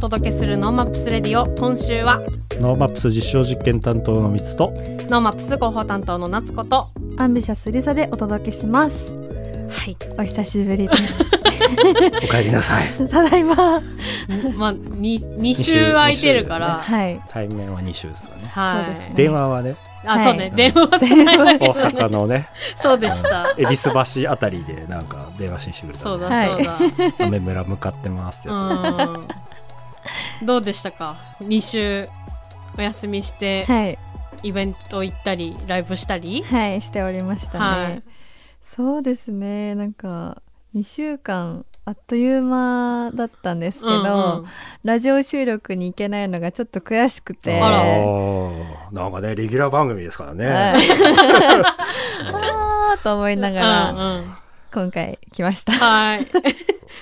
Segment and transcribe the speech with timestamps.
[0.00, 1.46] お届けするノーマップスレディオ。
[1.56, 2.22] 今週は
[2.58, 4.72] ノーマップス実証実験担当のみつと
[5.10, 6.88] ノーマップス広報担当の夏子と
[7.18, 9.12] アンビシャスリサでお届けします。
[9.12, 9.96] はい。
[10.18, 11.22] お久しぶりです。
[12.24, 13.08] お帰りなさい。
[13.10, 13.54] ただいま。
[14.56, 16.80] まあ二二週空いてるから。
[16.82, 17.20] はい。
[17.28, 18.48] 対面は2週ですよね。
[18.48, 18.84] はい。
[18.84, 19.14] そうですね。
[19.16, 19.76] 電話はね。
[20.06, 20.24] あ、はい。
[20.24, 20.50] そうね。
[20.56, 21.36] 電話はつないだ。
[21.36, 23.54] だけ大阪のねそうでした。
[23.58, 23.90] 恵比寿
[24.22, 26.78] 橋あたりでなんか電話してくれたそうだはいそうだ、
[27.18, 28.58] 雨村向かってますってやう
[29.18, 29.39] ん
[30.42, 31.16] どうでしたか？
[31.40, 32.08] 二週
[32.78, 33.98] お休みして、はい。
[34.42, 36.42] イベント行ったりライブしたり？
[36.42, 38.02] はいしておりましたね、はい。
[38.62, 39.74] そうですね。
[39.74, 40.40] なんか
[40.74, 44.06] 2週間あっという間だったんですけど、うんう
[44.42, 44.46] ん。
[44.84, 47.66] ラジオ収録に行けないのがちょっと悔しくつてな
[49.08, 50.54] んかねレギュラー番組ですからね、はい。
[52.32, 54.34] あーと思いながら、うんうん。
[54.72, 55.72] 今回来ました。
[55.72, 56.26] はい。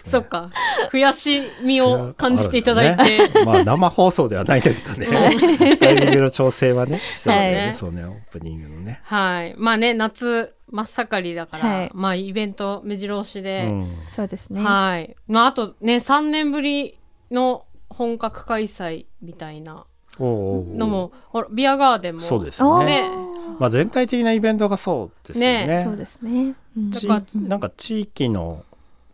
[0.04, 0.50] そっか。
[0.90, 3.18] 悔しみを感じていただいて。
[3.18, 3.44] ね。
[3.44, 9.54] まあ生放送ではないんだけどねタイミングの調整はねしてねはいそうねオープニングのね、はい。
[9.56, 11.90] まあね、夏真っ盛りだから、はい。
[11.94, 14.62] まあイベント目白押しうで、ん、そうですね。
[14.62, 15.16] はい。
[15.26, 16.98] まああとね、3年ぶり
[17.30, 19.86] の本格開催みたいな
[20.18, 22.20] のも、ほら、ビアガーデンも。
[22.20, 23.10] そうですね。
[23.58, 25.66] まあ、全体的なイベントがそうですよね。
[25.66, 25.82] ね。
[25.82, 27.48] そうですね、うん。
[27.48, 28.64] なんか地域の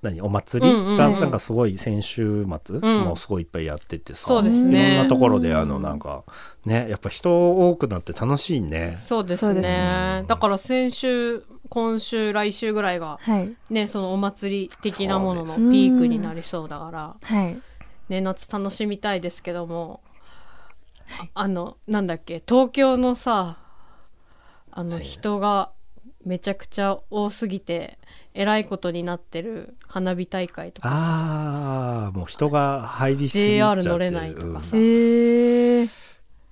[0.04, 3.00] 何お祭りがなんかすごい先週末うん。
[3.04, 6.22] もうすごいいっぱいやっててさ、そうですいろんねなところであのなんか
[6.64, 8.94] ねやっぱ人多くなって楽しいね。
[8.96, 9.54] そうですね。
[9.54, 10.24] そうですね。
[10.28, 13.54] だから先週、今週、来週ぐらいが、はい。
[13.70, 17.60] ね、そのお祭り的なもののピークになりそうだから、はい。
[18.08, 20.00] ね、夏楽しみたいですけども、
[21.34, 23.58] ああのなんだっけ東京のさ
[24.70, 25.04] あのはい。
[25.04, 25.70] 人が
[26.24, 27.98] めちゃくちゃ多すぎて
[28.34, 30.96] えらいことになってる花火大会とかさ。
[30.98, 34.76] ああもう人が入りすぎちゃって JR 乗れないとかさ。
[34.76, 35.88] えー、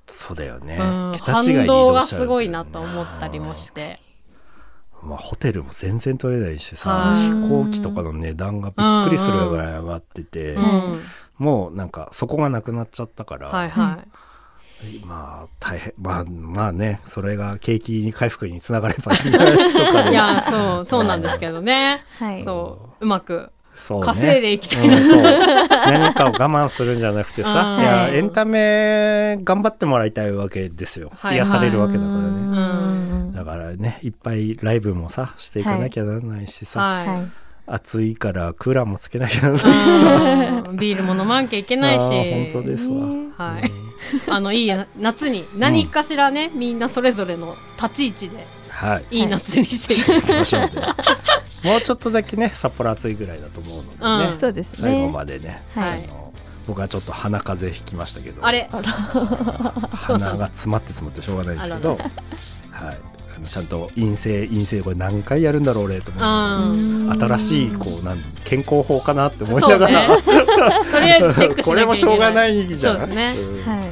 [0.06, 3.98] そうだよね、うん、反移動がすごいなと思ったりもして。
[5.02, 11.00] まあ、ホテルも全然取れないしさはい飛行機とかの値段がびっくりするぐらい上がってて、うん、
[11.38, 14.08] もうなんかそこがなくなっちゃったから、はいはい、
[15.04, 20.10] まあ大変まあまあねそれが景気に回復につながればいいんじゃないでしょうかね。
[20.10, 22.42] いやそうそうなんですけどね、はい。
[22.42, 24.06] そううまくそうね。
[24.06, 24.96] 稼いでいきたいな。
[24.96, 27.80] うん何かを我慢するんじゃなくてさうん。
[27.80, 31.36] いやエンタメ頑張ってもらいたいわけですよ、はい。
[31.36, 32.20] 癒されるわけだからね。
[32.20, 33.32] ん。
[33.32, 37.30] だからねいっぱいライブもさしていかなきゃならないしさ、はい、はい。
[37.64, 40.14] 暑いからクーラーもつけなきゃならないしさ。
[40.68, 40.76] うん。
[40.76, 42.52] ビールも飲まんきゃいけないし。
[42.52, 43.62] 本当ですわ、ねはい、
[44.28, 49.18] あのいいな夏に何かしらね、みんなそれぞれの立ち位置ではい。
[49.18, 50.70] いい夏にしていきましょうね
[51.64, 54.38] もうちょっとだけね札幌暑いぐらいだと思うのでね、うん。
[54.38, 54.90] そうですね。
[54.90, 56.04] 最後までね、はい。
[56.04, 56.32] あの
[56.66, 58.44] 僕はちょっと鼻風邪ひきましたけど。
[58.44, 62.96] あれ鼻が詰まって詰まってしょうがないですけど、はい、
[63.34, 70.30] あのちゃんと陰性陰性これ何回やるんだろう俺と思いながらうん新しいこうなん健康法かなって思いながら、と
[71.00, 71.64] りあえずチェックしなきゃいけない。
[71.64, 73.32] これもしょうがないじゃんそうですね。
[73.32, 73.36] ん。
[73.36, 73.84] はいは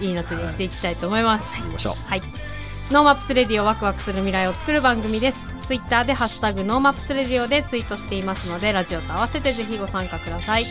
[0.00, 0.04] い。
[0.04, 1.94] いい夏にしていきたいと思います、行きましょう。
[2.08, 2.22] はい。
[2.90, 5.54] ノーマップスレディオワクワクする未来を作る番組です。
[5.62, 10.64] ツイッターでハッシュタグノーマップスレディオでツイートしていますので、ラジオと合わせてぜひご参加ください。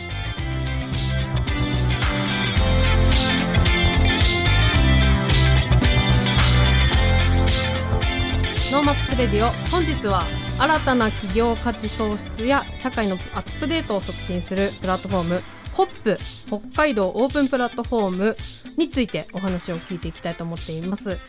[8.78, 10.22] ノーマップスレディオ本日は
[10.60, 15.42] 新たな企業価値創出や社会のアップデートを促進するプラットフォーム
[15.74, 16.16] ホップ
[16.46, 18.36] 北海道オープンプラットフォーム
[18.76, 21.26] についてお話を聞いていきたいと思っています。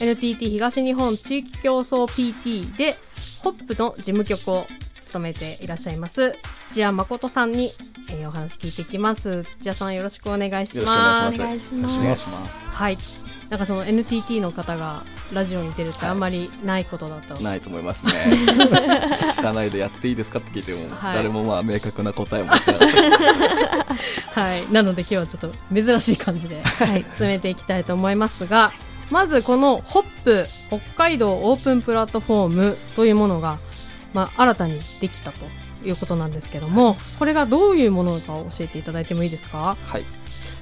[0.00, 2.94] NTT 東日本地域共創 PT で
[3.42, 4.66] ホップの事務局を
[5.02, 6.36] 務めていらっしゃいます
[6.70, 7.72] 土屋誠さんに、
[8.10, 9.42] えーお話聞いていきます。
[9.42, 11.38] 土屋さんよろしくお願いします。
[11.38, 11.96] 願いします。
[11.98, 12.66] お願いします。
[12.68, 12.98] はい
[13.52, 18.12] なんかその NTT の方がラジオに出るってあんまりないことだと、ないと思いますね。
[19.36, 21.16] 知らないでやっていいですかって聞いても、はい。
[21.16, 22.96] 誰もまあ明確な答えもなかったです
[24.32, 27.04] はい、なので今日はちょっと珍しい感じではい。
[27.14, 28.72] 進めていきたいと思いますが
[29.10, 33.58] まずこのホップ北海道オープンプラットフォームというものが、
[34.14, 35.44] まあ、新たにできたと
[35.86, 39.76] いうことなんですけどもこれがどういうものかを教えていただいてもいいですか？
[39.86, 40.04] はい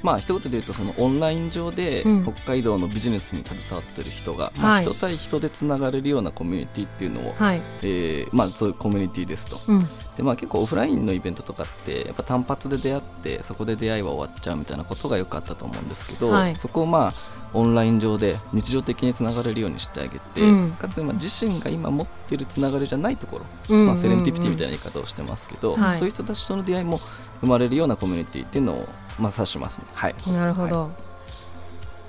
[0.03, 2.23] まあ一言で言うとそのオンライン上でうん。
[2.23, 4.85] 北海道のビジネスに携わってる人が、まあ、はい。
[4.85, 9.61] 人対人でつながれるようなコミュニティっていうのを、はい、えーまあ、そういうコミュニティですと。
[9.69, 9.81] うん、
[10.21, 16.57] でまあ、結構オフラインのイベントとかってやっぱ単発で出会ってそこで出会いは終わっちゃうみたいなことがよくあったと思うんですけど、はい。
[16.57, 17.13] そこをまあ
[17.55, 20.73] オンライン上で日常的につながれるようにしてあげて、うん。
[20.73, 25.99] かつまあ自身が今持ってるつながりじゃないところ、うんまあ、セレンティピティみたいな言い方をしてますけど、はい。
[25.99, 27.01] そういう人たちとの出会いも
[27.41, 28.85] 生まれるようなコミュニティっていうのを
[29.19, 29.87] まあ指しますね。
[29.95, 30.91] はい、なるほど、は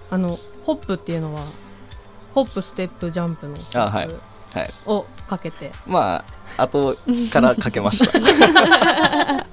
[0.10, 1.46] あのホップっていうのは
[2.34, 4.10] ホップステップジャンプのホあはい。
[4.54, 4.70] はい。
[4.86, 6.26] をかけて、ま
[6.58, 6.98] あ後
[7.32, 8.18] からかけました。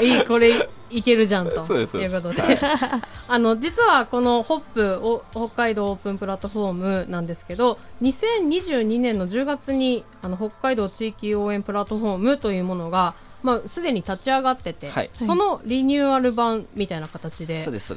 [0.00, 1.66] いいこれいけるじゃんと。
[1.66, 2.14] そうですそうです。
[2.14, 2.58] いうことで、はい。
[3.28, 15.10] あの実はこのホップお北海道オープンプラットフォームなんですけど2022年の10月にあの北海道地域応援プラットフォームというものが、まあ、すでに立ち上がってて、はい。
[15.18, 17.90] そのリニューアル版みたいな形ではい、そうです。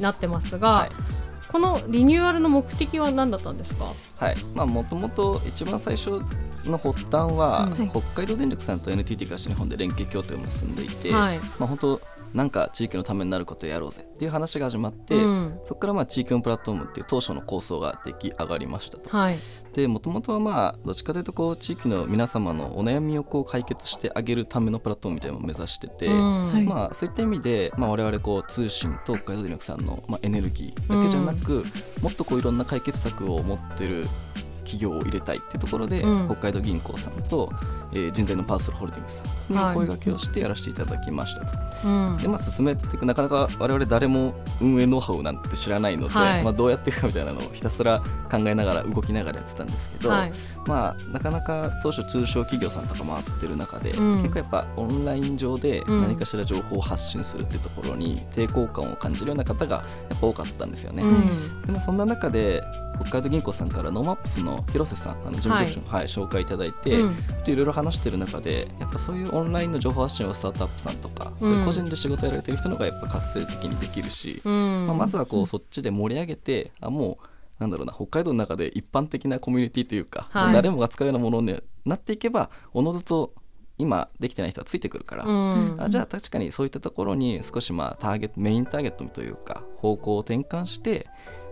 [0.00, 0.90] なってますが、はい
[1.54, 3.84] このリニューアルの目的は何だったんですか？
[4.18, 4.36] はい。
[4.56, 6.20] まあもともと一番最初
[6.64, 7.90] の発端は、うん。
[7.90, 11.38] 北海道電力さんと NTT 東日本で連携協定を結んでいて、はい。
[11.38, 12.00] まあ本当
[12.34, 15.60] なんか地域のためになることをやろうぜっていう話が始まって、うん。
[15.64, 19.08] そこからまあ地域のプラットフォームっていう当初の構想が出来上がりましたと。
[19.08, 19.36] はい。
[19.72, 26.52] でもともとはまあどっちかというとこう地域の皆様のお悩みをこう解決してあげるためのプラットフォームみたいなのを目指してて、うん。
[26.52, 26.64] はい。
[26.64, 31.64] まあ、そういった意味で、まあ、我々こう通信と北海道電力さんの、まあ、エネルギーだけじゃなく、
[32.02, 34.04] もっとこういろんな解決策を持ってる
[34.64, 36.26] 企業を入れたいっていうところで、うん。
[36.26, 37.52] 北海道銀行さんと、
[37.92, 39.74] えー人材のパーソルホールディングスさんにはい。
[39.74, 41.88] 声掛けをしてやらせていただきましたと。
[41.88, 42.16] うん。
[42.16, 46.42] でまあ、進めていくなかなか我々誰も運営ノウハウなんて知らないので、はい。
[46.42, 48.00] まあ、どうやっていくかみたいなのをひたすら
[48.30, 50.32] 考えながら動きながらやってたんですけど、はい。
[50.66, 54.18] まあ、なかなか当初中小企業さんとか回ってる中で、うん。
[54.22, 56.00] 結構やっぱオンライン上でうん。
[56.02, 59.82] 何かしら情報を発信するっていうところに抵抗感を感じるような方がや
[60.16, 61.02] っぱ多かったんですよね。
[61.02, 61.62] うん。
[61.66, 62.62] でまあ、そんな中で
[63.00, 67.16] 北海道銀行さんからノーマップスの広瀬さんあの事務局長の、はい紹介いただいて、うん。
[67.44, 74.86] でいろいろ話してる中でやっぱそういうオンラインの情報発信をスタートアップさんとか、そういう個人で仕事やられてる人の方がやっぱ活性的にできるし、うん。
[74.86, 77.26] まあ、まずはこうそっちで盛り上げてあもう
[77.58, 80.52] なんだろうな北海道の中で一般的なコミュニティというか、はい。
[80.52, 83.32] 誰もが使うようなものになっていけばおのずと
[83.76, 85.76] 今できてない人はついてくるから、うん。
[85.80, 91.06] あじゃあ確かにそういったところに少しまあターゲットメインターゲットというか方向を転換して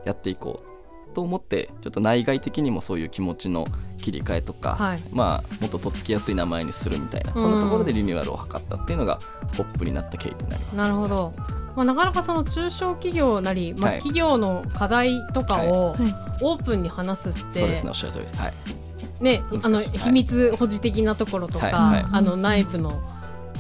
[0.05, 0.72] やっていこう
[1.13, 3.67] と思ってちょっと内外的にもそういう気持ちの
[3.99, 5.03] 切り替えとか、はい。
[5.13, 7.41] まあもっととっつきやすい名前にするみたいな、うん。
[7.41, 9.19] そんなところでリニューアルを図ったっていうのが
[9.57, 10.77] ポップになった経緯になります。
[10.77, 11.33] なるほど、
[11.77, 13.99] まあ、なかなかその中小企業なり、まあ、はい。
[13.99, 16.15] 企業の課題とかをはい。
[16.43, 18.41] オープンに話すって、そうですねおっしゃる通りです。
[18.41, 18.53] はい。
[19.21, 22.03] ねあの秘密保持的なところとか、はい。
[22.03, 23.01] はいあの内部の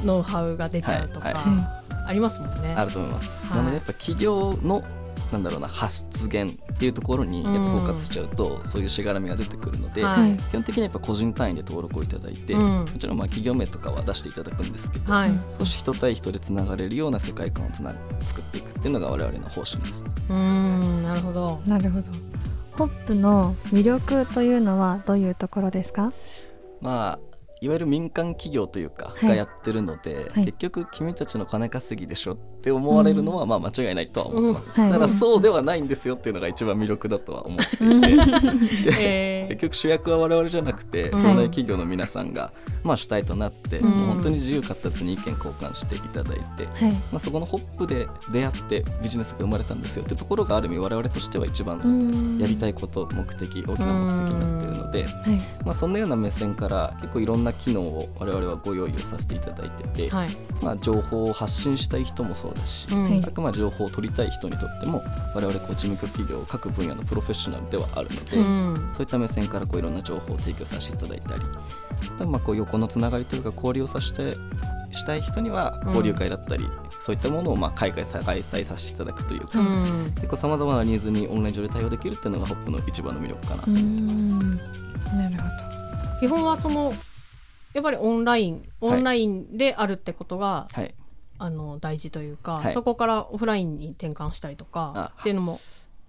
[0.04, 1.34] ノウハウが出ちゃうとか、はい。
[1.34, 2.74] はありますもんね。
[2.76, 3.46] あると思います。
[3.46, 3.56] はい。
[3.58, 4.82] なのでやっぱ企業の
[5.32, 10.20] なんだろうな発言っていうところにやっぱフォーカスしちゃうと、そういうしがらみが出てくるので、はい。
[10.20, 12.60] はい基本的にはやっぱ個人単位で登録をいただいて、うん。
[12.60, 20.04] もちろんまあ企業名とかは出していただくんですけど、はい、少し人対人でつながれるような世界観をつな作っていくっていうのが我々の方針です。
[20.28, 21.60] うーんなるほど。
[21.66, 22.06] なるほど。
[22.72, 26.12] ホップの魅力というのはどういうところですか？
[26.80, 27.18] まあ
[27.60, 29.28] いわゆる民間企業というかはい。
[29.28, 30.44] がやってるので、はい。
[30.46, 34.84] 結局君たちの金稼ぎでしょって思われるのはまあ間違いないとは思ってます、うん。
[34.84, 34.92] はい。
[34.92, 43.90] ただそうではないんですよっていうのが一番魅力だとは思っていて、 え結局主役は我々じゃなくてうん東大企業の皆さんが、まあ、主体となって、うん。
[43.90, 46.92] もう本当に自由活発に意見交換していただいて、はい。
[46.92, 55.12] まあ、そこのホップで出会ってビジネスが生まれたんですよってところがある意味我々としては一番やりたいいこと目的大きな目的になっているので、はい。
[55.64, 60.10] まあ、そんなような目線から結構いろんな機能を我々はご用意をさせていただいてて、
[60.62, 65.02] まあ、情報を発信したい人もそうだし、あくまで情報を取りたい人にとっても
[65.34, 68.90] 我々こう事務局企業各分野のプロフェッショナルではあるので、うん。
[68.92, 74.36] そういった目線からこういろんな情報を提供させていただいたりまあこう横のつながりというか交流をさせて
[74.90, 76.68] したい人には交流会だったり、
[77.00, 80.12] そういったものをまあ開催さ開催させていただくというか、うん。
[80.16, 84.14] 結構さまざまなニーズにオンライン上で対応できるっていうのがホップの一番の魅力かなとう思ってます。
[84.14, 84.50] ん。
[85.18, 85.48] なるほ
[86.20, 86.94] 基本はその
[87.74, 90.94] やっぱりオンラインオンラインであるってことが、はい
[91.42, 92.72] あの大事というか、はい。
[92.72, 95.58] そこからオフラインに転換したりとかあっていうのも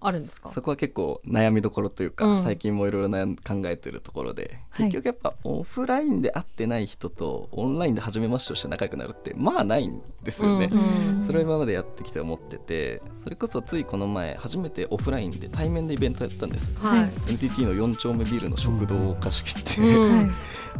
[0.03, 0.49] あるんですか？
[0.49, 2.43] そこは結構悩みどころというか、うん。
[2.43, 4.85] 最近もいろいろ悩ん考えてるところで、はい。
[4.87, 10.69] 結局やっぱオフラインで会ってない人とオンラインで初めましてをして仲良くなるってまあないんですよね。
[10.71, 16.71] うんうんそれを今までやってきて思っててそれこそついこの前初めてオフラインで対面でイベントやったんです。
[16.79, 20.29] はい、はい NTT の4丁目ビルの食堂を貸し切って、うんはい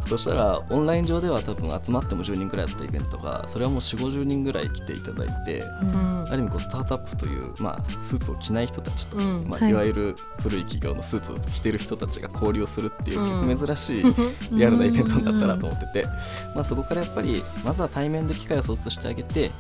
[0.10, 6.26] そしたらオンライン上では多分集まっても10人ぐらいやったイベントがそれはもう4 5 0人ぐらい来ていただいて、うん。
[6.28, 9.72] ある意味こうスタートアップという、まあ、スーツを着ない人たちうんまあ、はい。
[9.72, 13.50] いわゆる古い企業のスーツを着てる人たちが交流をするっていううん。
[13.50, 14.04] 結構珍しい
[14.52, 16.06] リアルなイベントになったなと思ってて、
[16.56, 19.52] まあ、そこからやっぱりまずは対面で機会を創出してあげて、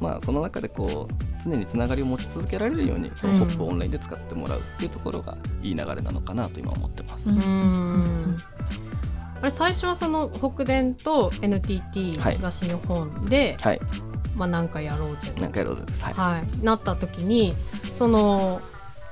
[0.00, 7.28] まあ、その中でこう常につながりを持ち続けられるようにこのホップをオンラインで使ってもらうっていうところがいい流れなのかなと今思ってます。
[7.30, 7.36] うん。
[7.36, 8.36] うん
[9.40, 12.36] あれ最初はその北電と NTT はい。
[12.36, 13.80] 東日本で、はい、
[14.36, 16.04] まあなんかやろうぜ何回ローゼです。
[16.04, 16.14] はい。
[16.14, 17.54] はい、なった時に
[17.94, 18.60] その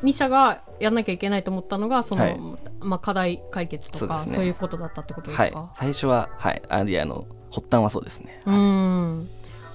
[0.06, 2.40] 2社がやんなきゃいけないと思ったのがその、はい。
[2.80, 4.46] まあ、課題解決とかそう,、ね。
[4.46, 5.52] いうことだったってことですはい。
[5.52, 8.40] か、、最初は、はい、アイディアの発端はそうですね。
[8.46, 9.28] うん。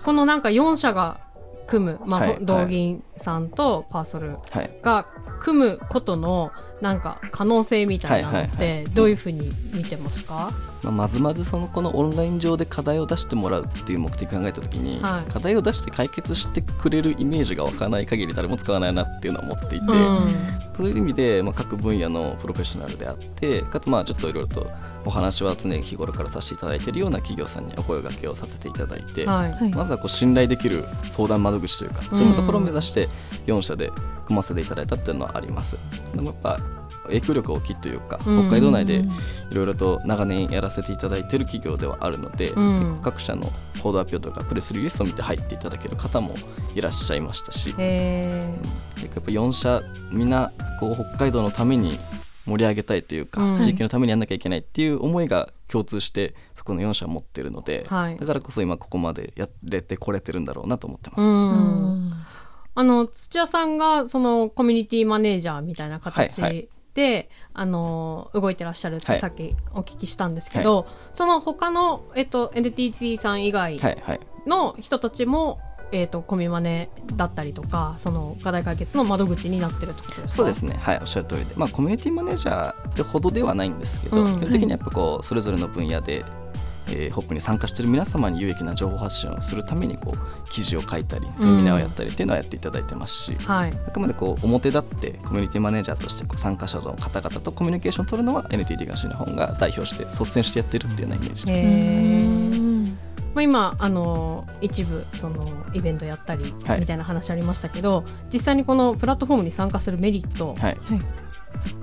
[0.03, 1.19] このなんか4社が
[1.67, 2.37] 組む、まあはい。
[2.41, 5.05] 道銀さんとパーソルはい、が
[5.39, 15.31] 組むことのなんか可能性みたいなのってどういうふうに見てますか、まあ、まずまずそのこのオンライン上で課題を出してもらうっていう目的を考えた時に、はい。
[15.31, 20.61] 課題を出して解決してくれるイメージが湧かない限り誰も使わないなっていうのは思っていて、うん。
[20.75, 24.71] そういう意味で、まあ、各分野のプロフェッショナルであってかつまあちょっといろいろと
[25.05, 33.07] お話は常に日頃からさせていただいているような企業さんにお声掛けをさせていただいて、まずはこう信頼できる相談窓口というか、そういうところを目指して
[33.45, 33.91] 4社で
[34.25, 35.77] 組ませていただいたっていうのはあります。
[36.15, 36.59] でもやっぱ
[37.05, 38.47] 影響力が大きいというか、うん。
[38.47, 39.03] 北海道内で
[39.51, 42.53] いろいろと長年やらせていただいている企業ではあるので、
[43.01, 43.49] 各社の
[43.81, 46.35] 報道発表とかプレスリリースを見て入っていただける方も
[46.75, 49.81] いらっしゃいましたし、やっぱ4社
[50.11, 51.97] みんなこう北海道のために
[52.45, 53.59] 盛り上げたいというか、うん。
[53.59, 58.17] 地域のためにやんなきゃいけないっていう思いが共通してそこの4社持ってるので、はい。
[58.17, 61.19] だからこそ今ここまでやれてこれてるんだろうなと思ってます。
[61.19, 62.09] ーううん。
[62.09, 62.13] ん
[62.73, 69.15] あの土屋さんがそのコミュニティマネージャーみたいな形で、はいはあの動いてらっしゃるっはい。
[69.15, 74.19] てさっきお聞きしたんですけど、その他のえっと NTT さん以外はいはい。
[74.47, 75.59] の人たちも、
[75.91, 80.37] えっとコミマネだったりとかその課題解決の窓口になってるってことですか？
[80.37, 80.75] そうですね。
[80.79, 81.53] はいおっしゃる通りで。
[81.55, 86.25] まあコミュニティマネージャーってほどではないんですけど、うん基本的にやっぱこうそれぞれの分野で、
[86.87, 93.73] えーホップに参加している皆様に有益な情報発信をするためにこう記事を書いたりセミナーをやったりっていうのはやっていただいてますし、はい。
[93.87, 102.61] あくまでこう表立ってコミュニティマネージャーとしてこう参加者の方々とコミュニケーションを取るのは NTT 東日本が代表して率先してやってるっていうようなイメージです。
[103.33, 106.79] まあ、今あの一部そのイベントやったりはい。
[106.81, 110.77] みたいな話ありましたけど、実際にこのプラットフォームに参加するメリットはい。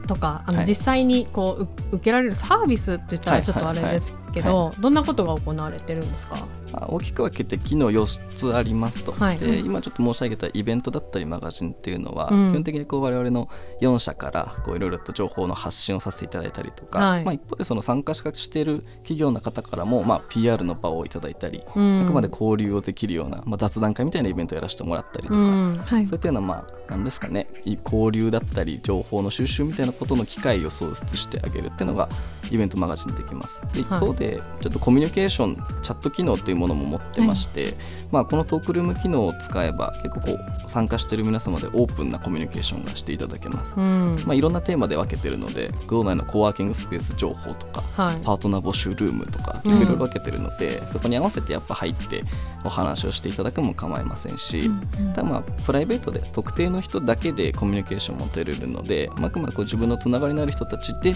[0.06, 0.66] とか、あのはい。
[0.66, 4.76] 実際にこうう受けられるサービスって言ったらちょっとあれですけど、はい。
[4.76, 6.36] はどんなことが行われてるんですか？
[6.36, 6.46] まあ
[6.88, 9.38] 大きく分けて機能4つありますと、はい。
[9.38, 12.50] で今ちょっと申し上げたイベントだったりマガジンっていうのは、うん。
[12.50, 13.48] 基本的にこう我々の
[13.80, 17.24] 4社からこういろいろと情報の発信をさせていただいたりとか、はい。
[17.24, 22.02] まあ、一方でその参加している企業の方からも、まあ、PR の場をいただいたり、うん。
[22.02, 25.76] あくまで交流をできるような、まあ、雑談会みたいなイベントをやらせてもらったりとか、うん。
[25.78, 26.06] はい。
[26.06, 32.08] そういったような、まあ、なんですかね、い交流だったり、情報の収集みたいなことの機会を創出してあげるっていうのが、
[32.50, 33.62] イベントマガジンでできます。
[33.74, 37.74] で一方で、ちょっとコミュニケーション、チャット機能っていうものも持ってまして、
[38.10, 43.76] まあ、このトークルーム機能を使えば、結構こう、参加している皆様でオープンなコミュニケーションがしていただけます。
[43.78, 44.16] うん。
[44.26, 48.16] まあ、いろんなテーマで分けてるので、道内のコワーキングスペース情報とか、はい。
[48.22, 49.78] パートナー募集ルームとかいうん。
[49.78, 52.24] ろいろ分けてるので、そこに合わせてやっぱ入って
[52.64, 54.70] お話をしていただくも構いませんし、
[55.14, 61.14] ただまあプライベートで特定の人だけでコミュニケーションを持てれるので、まあ、あくまでこう自分のつながりのある人たちで、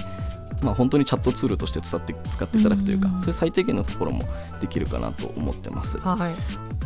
[0.63, 3.19] まあ、本当にチャットツールとして使って使っていただくというか、うん。
[3.19, 4.23] そういう最低限のところも
[4.61, 5.99] できるかなと思ってます。
[5.99, 6.35] はい。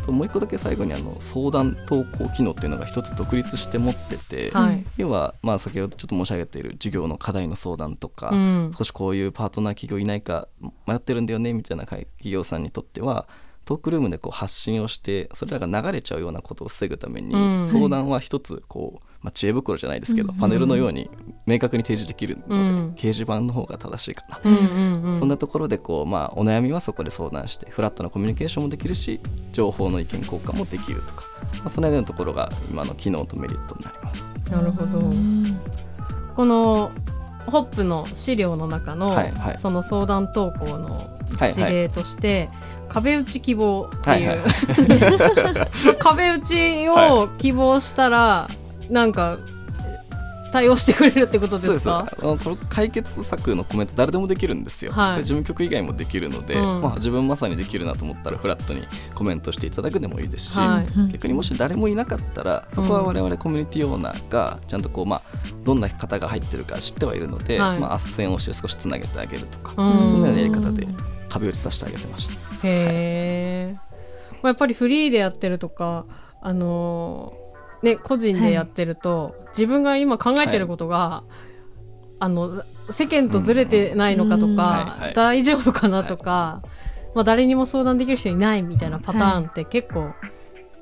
[0.05, 4.83] ともう一個だけ最後にあの相談投稿機能っていうのが一つ独立して持ってて、はい。
[4.97, 8.71] 要はまあ先ほどちょっと申し上げている事業の課題の相談とか、うん。
[8.75, 10.47] 少しこういうパートナー企業いないか
[10.87, 13.27] 迷ってるんだよねみたいな企業さんにとっては
[13.67, 17.67] トークルームでこう発信をしてそれらが流れちゃうようなことを防ぐために、うん。
[17.67, 20.39] 相談は一つこう、まあ、知恵袋じゃないですけど、うん。
[20.39, 21.09] パネルのように
[21.45, 22.93] 明確に提示できるので、うん。
[22.95, 25.15] 掲示板の方が正しいかな。
[25.15, 29.19] そんなところでこう、まあ、お悩みはそこで相談してフラットなコミュニケーションもできるし
[29.51, 31.25] 情報の意見交換もできるとか、
[31.57, 34.23] まあ、そのようなところが今の機能とメリットになります。
[34.49, 35.11] なるほど。
[36.35, 36.91] この
[37.47, 39.57] ホップの資料の中の、はいはい。
[39.57, 41.53] その相談投稿のはいはい。
[41.53, 42.49] 事例として、
[42.89, 44.47] 壁打ち希望っていう、はいはい。
[45.99, 48.49] 壁打ちを希望したら、
[48.89, 49.37] なんか
[50.51, 52.07] 対応してくれるってことですか？
[52.19, 55.17] この解決策のコメント誰でもできるんですよ、はい。
[55.19, 56.81] 事務局以外もできるので、うん。
[56.81, 58.81] まあ、自分まさにできるなと思ったらフラットに
[59.13, 61.11] コメントしていただくでもいいですし、はい。
[61.11, 65.21] 逆にもし誰もいなかったらそこは我々コミュニティオーナーがちゃんとこう、まあ、
[65.65, 67.79] どんな方が入ってるか知ってはいるので、はい。
[67.79, 70.09] まあ斡旋をして少しつなげてあげるとか、うん。
[70.09, 70.87] そんなようなやり方で
[71.27, 72.46] 壁打ちさせてあげてました。
[72.63, 73.73] へえ、
[74.33, 76.05] まあやっぱりフリーでやってるとか
[76.41, 77.47] あのー
[77.83, 81.23] ね個人でやってると、自分が今考えてることが、
[82.19, 85.13] あの世間とずれてないのかとうんか、はいはい。
[85.13, 86.63] 大丈夫かなとか、
[87.13, 90.11] まあ、誰にも相談できる人いないみたいなパターンって結構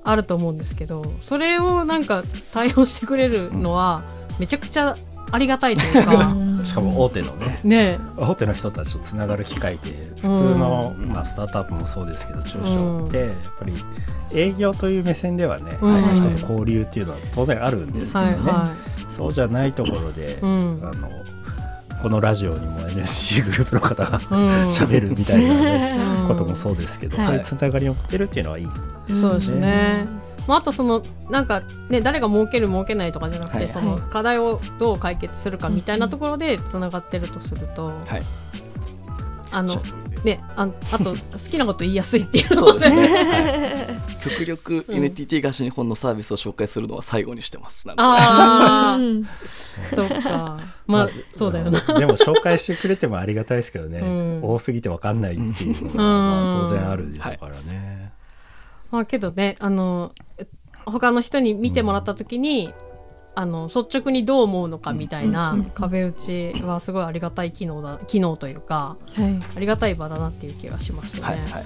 [0.04, 4.04] あると思うんですけど、それをなんか対応してくれるのは
[4.40, 4.96] めちゃくちゃ
[5.36, 6.36] ありがたいというか。
[6.66, 7.60] しかも大手のね。
[7.64, 8.00] ね。
[8.18, 13.76] 大手の人たちとつながる機会って普通の、まあ、スタートアップもそうですけど中小ってやっぱり
[14.34, 16.16] 営業という目線ではね、うん。
[16.16, 18.74] 人と交流っていうのは当然あるんですけどね、はいは
[19.10, 20.80] そうじゃないところで、うん。
[20.82, 21.10] あの
[22.02, 26.28] このラジオにも NSC グループの方がい、うん、喋るみたいな、ねうん。
[26.28, 27.28] こともそうですけど、はい。
[27.28, 28.68] そういうつながりを持ってるっていうのはいい。
[29.20, 30.25] そうですね。
[30.48, 38.22] まあ、あとそのなんかね誰が儲ける儲けないとかじゃなくて、はいその課題をどう解決するかみたいなところでつながってるとすると、はい。
[39.52, 39.76] あの
[40.26, 41.16] ねああと好
[41.50, 44.96] きなこと言いやすいっていうそうですね、 はい、極力うん。
[44.96, 47.86] NTT 東日本のサービスを紹介するのは最後にしてます。
[47.96, 49.24] ああうん。
[49.94, 50.60] そっか。
[50.88, 51.80] まあそうだよな。
[51.80, 54.40] でも紹介してくれてもありがたいですけどね、うん。
[54.44, 57.95] 多すぎて分かんないっていうのが、当然あるだからね。
[58.96, 60.14] まあけどねあの
[60.86, 62.72] 他の人に見てもらった時に、
[63.34, 69.44] あの率直にどう思うのかみたいなうん壁打ちはすごいありがたい機能だ機能というかはい。
[69.58, 71.36] ありがたい場だなっていう気がしましたね。
[71.36, 71.64] はいはい。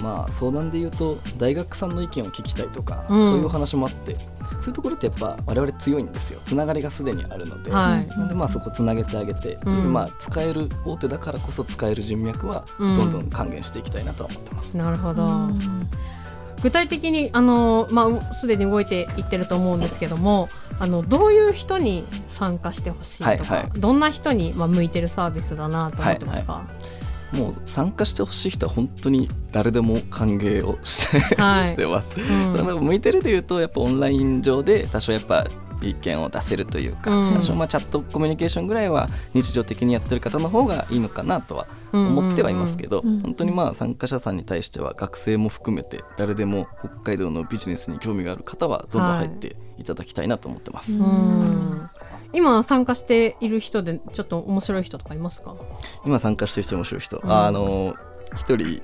[0.00, 3.28] まあ相談で言うと大学さんの意見を聞きたいとか、うん。
[3.28, 6.40] そういうお話もあってそういうところってやっぱ我々強いんですよ。
[6.44, 8.06] つながりがすでにあるので、はい。
[8.06, 9.92] なんでまあそこつなげてあげて、うん。
[9.92, 12.94] まあ使える大手だからこそ使える人脈はうん。
[12.94, 14.76] どんどん還元していきたいなとは思ってます。
[14.76, 15.88] なるほど、うん
[16.66, 20.48] 具体的にあの、まあ、すでに動いていってると思うんですけども
[20.80, 23.80] あのどういう人に参加してほしいとか、はいはい。
[23.80, 26.64] どんな人に、まあ、向いてるサービスだなと思ってますか、
[27.30, 31.68] もう参加してほしい人は本当に誰でも歓迎をして, はい。
[31.68, 32.10] してます。
[32.18, 32.84] うん。
[32.84, 35.46] 向いてるというとやっぱオンライン上で多少やっぱ
[35.82, 37.34] 意見を出せるというか、うん。
[37.34, 43.22] 多少まあチャットコミュニケーションぐらいは日常的にやってる方の方がいいのかなとは思ってはいますけど、うんうんうん。
[43.22, 50.92] 本当にまあ参加者さんに対しては学生も含めて誰でも北海道のビジネスに興味がある方はどんどん入っていただきたいなと思ってます。
[50.92, 51.90] うん。
[52.32, 55.54] 今参加している人でちょっと面白い人とかいますか？
[56.04, 57.32] 今参加してる人面白い人、うん。
[57.32, 57.94] あの
[58.34, 58.82] 一人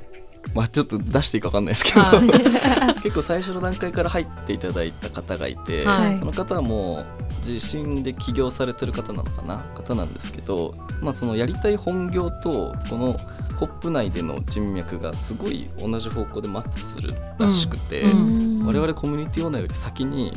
[0.55, 3.01] まあちょっと出していいか分かんないですけど、はい。
[3.03, 6.17] 結構最初の段階から入っていただいた方がいて、はい。
[6.17, 7.05] その方はも
[7.47, 9.59] う自身で起業されてる方なのかな？
[9.75, 13.17] 方なんですけど、まあ、そのやりたい本業とこの
[13.59, 18.67] ホップ内での人脈がすごい同じ方向でマッチするらしくて、うん。
[18.67, 20.33] 我々コミュニティオーナーより先に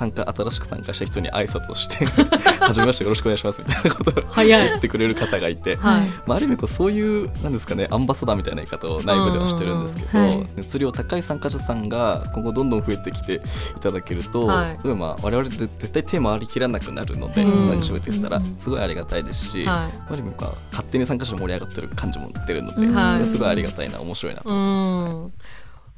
[0.00, 2.06] 参加新しく参加した人に挨拶をして
[2.58, 5.76] 「はじめましてよろしくお願いします」みたいなことを言ってくれる方がいて。
[5.76, 6.02] はい。
[6.26, 10.48] まあ、ある意味こうそういうなんですかねアンバサダーみたいな言い方を内部ではしてるんですけど、はい。
[10.56, 13.34] 熱量高い参加者さんが今後どんどん増えてきて
[13.76, 14.78] いただけると、はい。
[14.78, 17.66] すごいまあ我々で絶対手回りきらなくなるので、うん。
[17.66, 18.54] 参加者増えていったらうん。
[18.56, 22.94] すごいありがたいですし、はある意味こう勝手に参加者盛り上がってる感じも出るので、うん。
[22.94, 25.14] それはすごいありがたいな面白いなと思ってます。
[25.26, 25.32] ん。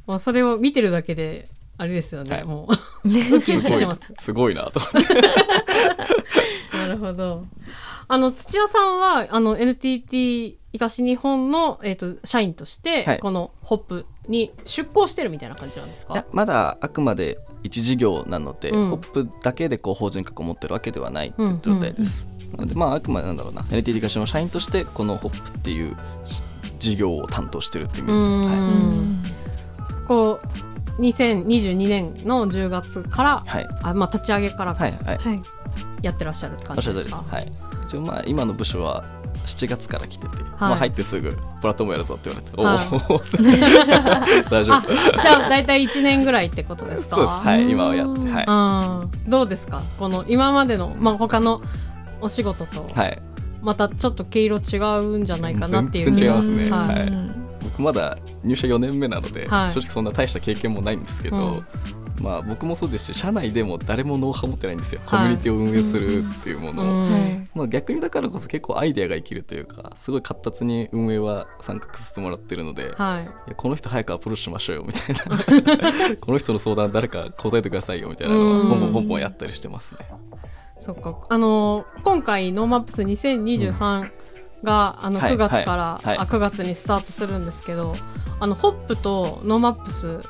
[0.06, 2.44] まあ、それを見てるだけであれですよね、はい。
[2.44, 2.68] も
[3.04, 3.08] う。
[3.40, 4.12] すごいキします。
[4.18, 5.14] すごいなと思って。
[6.76, 7.44] なるほど。
[8.08, 13.18] あの土屋さんはあの NTT 東日本のえっ、と社員として、はい。
[13.18, 16.14] このホップに出向してるみたいな感じなんですか？
[16.14, 18.88] いやまだあくまで一事業なので、うん。
[18.90, 22.28] ホップだけでこう法人格を持ってるわけではないっていう状態です。
[22.52, 23.64] なのでまああくまでなんだろうな。
[23.70, 25.96] NTT 東の社員としてこのホップっていう
[26.78, 29.32] 事業を担当してるってイメージで
[30.02, 30.06] す。
[30.06, 35.16] こう2022年の10月から、はいあまあ立ち上げからはいはい。
[35.18, 35.42] はい
[36.02, 37.24] やってらっしゃるって感じですか？
[37.30, 37.52] はい。
[37.86, 39.04] 一応まあ今の部署は
[39.46, 45.22] 7月から来てて、いまあ入ってすぐプラットフォームやるぞって言われて、おはいお 大丈あ夫。
[45.22, 47.16] じゃあ大体1年ぐらいってことですか？
[47.16, 47.38] そうです。
[47.38, 49.80] はい今はやってはうんどうですか？
[49.98, 51.62] この今までのまあ他の
[52.20, 53.18] お仕事といはい。
[53.62, 56.68] またちょっと毛色違うんじゃないかなっていう全然違いますね。
[56.70, 57.08] ははいい。
[57.08, 57.41] うん
[57.72, 59.70] 僕まだ入社4年目なので、はい。
[59.70, 61.62] 正直そんな大した経験もないんですけど、
[62.20, 67.06] まあ僕もそうですし社内でも誰もノウハウ持ってないんですよ、コミュニティを運営するっていうものを、
[67.54, 73.24] まあ、逆にだからこそ結構アイデアが生きるというかすごい活発に運営は参画させてもらってるので、はい。
[73.24, 76.16] いやこの人早くアプローチしましょうよみたいな。
[76.20, 78.66] この人の相談誰か答えてくださいよみたいなのうん。
[78.66, 80.06] をポンポンポンポンやったりしてますね。
[80.78, 81.16] そっか。
[81.28, 84.10] あのー今回ノーマップス2023
[84.62, 87.94] が、あのはい9月から、あ9月にスタートするんですけど
[88.40, 90.20] あのホップとノーマップス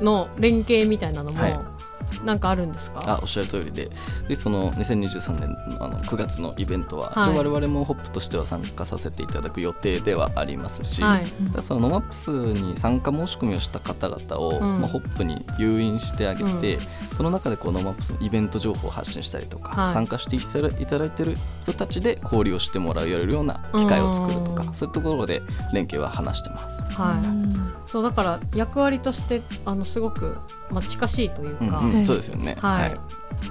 [0.00, 1.77] の連携みたいなのも、はい
[2.24, 3.02] なんかあるんですか？
[3.06, 3.90] あおっしゃる通りで。
[4.26, 7.36] でその2023年のあの9月のイベントは、はい。
[7.36, 11.26] 我々もホップとしては参加させていただく予定ではありますし、はい。
[11.60, 14.80] そのノマップスに参加申し込みをした方々を、うん。
[14.80, 16.78] まあ、ホップに誘引してあげて、
[17.14, 19.92] その中でこうノマップスのイベント情報を発信したりとか、はい。
[19.92, 24.74] 参加していただいただいてる人たちで交流をしてもらうような機会を作るとか、うん。
[24.74, 26.82] そういうところで連携は話してます。
[26.92, 27.72] はい、うん。
[27.86, 30.36] そうだから役割としてあのすごく、
[30.70, 31.94] まあ、近しいというか、うんうん。
[31.96, 32.56] はいそうですよね。
[32.58, 32.98] はい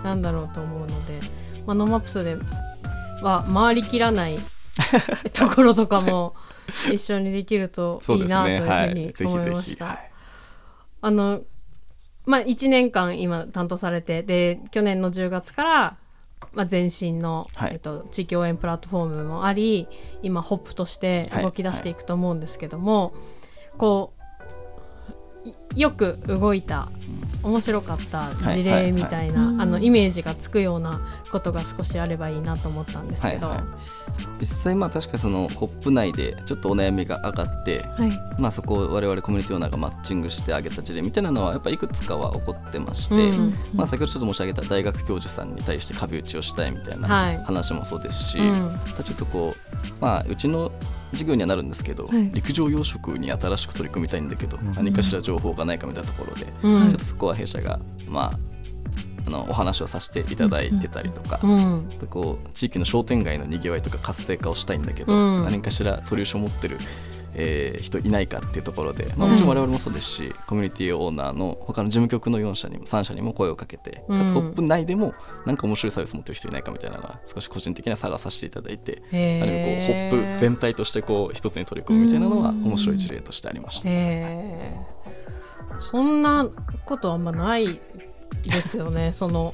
[0.04, 1.20] なんだろうと思うので、
[1.65, 2.36] まあ、ノーマップスで
[3.22, 4.38] は回りきらない
[5.32, 6.34] ところとかも
[6.91, 8.67] 一緒にできるといいなというね。
[8.67, 8.89] はい。
[8.89, 9.13] ふうに。
[9.26, 9.86] 思いました。
[9.86, 10.12] はい。
[11.02, 11.41] あの
[12.26, 15.98] まあ1年間今担当されてで去年の10月から、
[16.54, 19.88] まあ、前身の、はいえっと、地域応援プラットフォームもあり
[20.24, 23.13] 今ホップとして動き出していくと思うんですけども、
[23.78, 24.17] こうい
[25.76, 26.90] よく動いた
[27.44, 29.58] 面白かった事例みたいな、はいはい。
[29.58, 33.66] はいあのイメージがつくようなことが少しあればいいなと思ったんですけど、はいはい。
[34.40, 38.42] 実際まあ確かにそのホップ内でちょっとお悩みが上がって、はい。
[38.42, 47.38] まあ、そこを我々コミュニティオーナーがマッチングしてあげた事例みたいなのはやっぱいくつかは起こってまして、うんまあ、先ほどちょっと申し上げた大学教授さんに対して壁打ちをしたいみたいなはい。
[47.44, 48.72] 話もそうですし、うん。
[48.74, 50.72] またちょっとこう、まあ、うちの
[51.12, 52.32] 授業にはなるんですけど、はい。
[52.34, 54.72] 陸上養殖に新しく取り組みたいんだけど、ん。
[54.74, 56.89] 何かしら情報がないかみたいなところで、うん。
[56.89, 58.39] ちょっとそこは弊社が、まあ、
[59.28, 61.89] あのお話をさせていただいてたりとか、うん。
[61.89, 65.43] でこう地域の商店街のにぎわいとか活性化をしたいんだけど、うん。
[65.43, 66.78] 何かしらソリューションを持ってる、
[67.38, 69.32] えー人いないかっていうところで、まあ、うん。
[69.34, 74.19] もちろん我々もそうですし、コミュニティオーナーの他の事務局の4社にも3社にも声をかけて、うん。
[74.19, 75.13] かつホップ内でも
[75.45, 83.89] なんか面白いサービス持ってる人いないかみたいなのは少し個人的には探させていただいて、ある意味こうホップ全体としてこう一つに取り組むみたいなのは面白い事例としてありました。
[85.80, 86.50] そんな
[86.86, 87.80] ことあんまない
[88.43, 89.12] ですよね。
[89.13, 89.54] その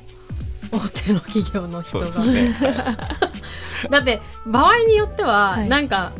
[0.71, 2.05] 大手の企業の人が。
[2.25, 2.97] ね、はい
[3.89, 5.69] だって場合によっては、はい。
[5.69, 6.11] なんか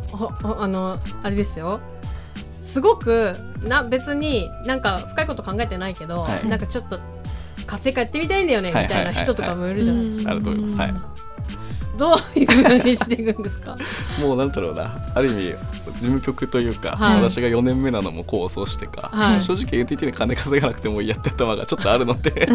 [0.58, 1.80] あのあれですよ。
[2.62, 6.48] すごくな別になんか深いこと考えてないけど、はい。
[6.48, 7.00] なんかちょっと
[7.66, 8.88] 活性化やってみたいんだよねみはい。
[8.88, 10.80] たいな人とかもいるじゃないですか、あると思います。
[10.80, 10.94] はい
[11.98, 13.76] どういうふうにしていくんですか？
[14.20, 14.92] もうなんだろうな。
[15.14, 15.56] ある意味
[15.94, 17.22] 事務局というか、はい。
[17.22, 19.42] 私が4年目なのも構想してか、はい。
[19.42, 22.48] 正直 NTT で金稼がなくてもいいやって頭がちょっとあるので。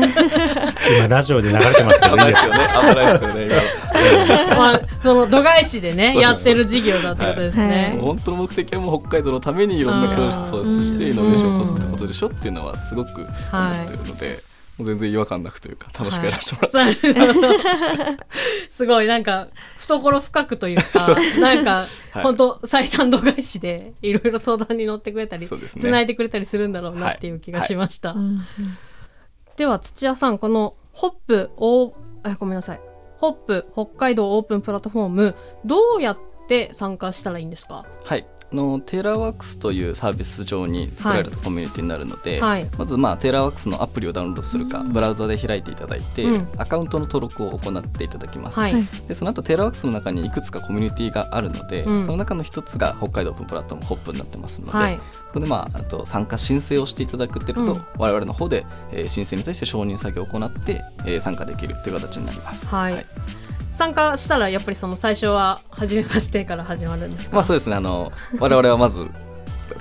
[0.99, 2.69] 今ラジオで流れてますけど危ないですすよね。
[2.69, 3.59] 危ないですよね今。
[4.57, 8.01] まあその度外視でねやってる事業だってことですね、はい。
[8.01, 13.29] 本当の目的はもう北海道のためにいろんなプロジェクトを創出してイノベーションを起こすってことでしょっていうのはすごく思っ
[13.87, 14.48] てるので、
[14.81, 17.49] 全然違和感なくというか楽しくやらせてもらって、なるほど
[18.71, 22.23] すごいなんか懐深くというか なんか、はい。
[22.23, 28.41] 本当採算度外視でいろいろ相談に乗ってくれたりつないでくれたりするんだろうなっていう気がしました、うん
[29.57, 32.81] では土屋さんこのホップおあごめんなさい。
[33.17, 37.85] ホップ北海道オープンプラットフォームどうやって参加したらいいんですか？
[38.05, 38.25] はい。
[38.25, 42.69] あのテーラーワークスというサービス上に作られたコミュニティになるので、はい。
[42.79, 46.49] まず、まあ、テーラーワークスのアプリをダウンロードするか、ブラウザで開いていただいて、うん。
[46.57, 52.05] アカウントの登録を行っていただきます、はい、はいでその後テーラーワークスの中にいくつかコミュニティがあるので、うん。
[52.05, 54.97] その中の一つが北海道オープンプラットフォームホップになってますので、はい。
[54.97, 55.03] こ
[55.35, 57.85] こで、まあ、あと参加申請をしていただくっていうのと、うん。
[57.99, 62.67] 我々の方で、えー申請に対して承認作業を行って、えー参加できるという形になります。
[62.67, 63.07] はい
[63.71, 69.07] 参加したらやっぱりその最初は初めましてから始まるんですか、まあそうですねあの 我々はまず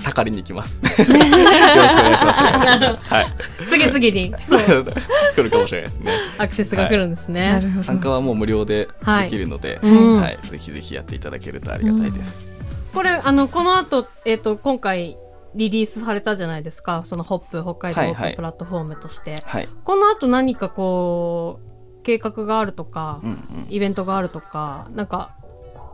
[0.02, 0.76] たかりに行きます。
[1.00, 2.38] よろしくお願いします。
[3.02, 3.26] はい。
[3.66, 4.32] 次々に。
[5.34, 6.12] 来るかもしれないですね。
[6.38, 7.82] アクセスが来るんですね、なるほど。
[7.82, 10.20] 参加はもう無料ではいできるので、うん。
[10.20, 12.48] はい、ぜひぜひやっていただけるとありがたいです。
[12.94, 15.16] これあのこの後、えっと今回
[15.54, 17.02] リリースされたじゃないですか。
[17.04, 18.30] そのホップ北海道オはいはい。
[18.30, 19.68] ープンプラットフォームとして、はい。
[19.84, 21.67] この後何かこう
[22.08, 23.38] 計画があるとか、うんうん。
[23.68, 25.36] イベントがあるとかなんか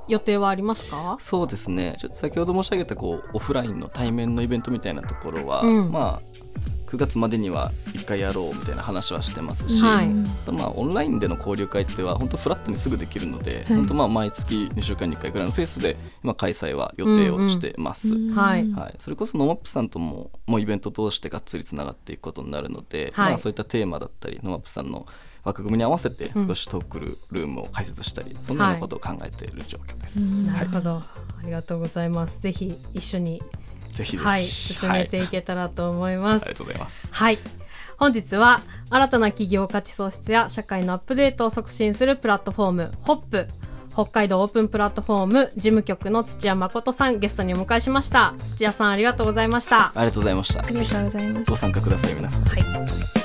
[0.07, 1.17] 予定はありますか？
[1.19, 1.97] そうですね。
[1.99, 5.91] ちょっと先ほど申し上げたこうオフラインの対面のイベントみたいなところは、うん。
[5.91, 6.39] まあ
[6.87, 10.07] 9月までには一回やろうみたいな話はしてますし、はい。
[10.07, 13.77] あとまあオンラインでの交流会っては本当フラットにすぐできるので、はい。
[13.79, 18.15] 本当まあ毎月2週間に1回ぐらいのペースで今開催は予定をしてます。
[18.15, 18.71] うんはい。
[18.71, 23.31] はい、それこそノマップさんとももうイベント通してがっつりつながっていくことになるので、はい。
[23.31, 25.07] まあ、そういったテーマだったりノマップさんの
[25.45, 26.49] 枠組みに合わせてうん。
[26.49, 30.17] 少しトークルームを開設したり、そんなようなことを考えている状況です。
[30.17, 31.05] なるほど、あ
[31.45, 32.41] りがとうございます。
[32.41, 33.43] ぜひ一緒に
[33.91, 37.09] ぜひはい進めていけたらと思います、はいありがとうございます。
[37.13, 37.39] はい。
[37.97, 43.49] 本日は新たな企業価値創出や社会のアップデートを促進するプラットフォームホップ。
[43.93, 48.35] 北海道オープンプラットフォーム事務局の土屋誠さんゲストにお迎えしました。
[48.39, 49.93] 土屋さんありがとうございました。
[49.95, 50.65] ありがとうございました。
[50.65, 51.51] ありがとうございます。
[51.51, 52.45] ご参加ください皆さん。
[52.45, 53.24] はい